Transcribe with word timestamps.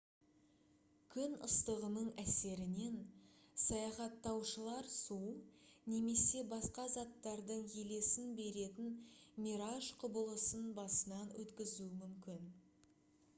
күн 1.15 1.33
ыстығының 1.47 2.07
әсерінен 2.23 2.95
саяхаттаушылар 3.65 4.89
су 4.95 5.17
немесе 5.93 6.41
басқа 6.57 6.87
заттардың 6.97 7.61
елесін 7.85 8.33
беретін 8.43 8.89
мираж 9.47 9.91
құбылысын 10.05 10.69
басынан 10.83 11.35
өткізуі 11.47 11.91
мүмкін 12.05 12.53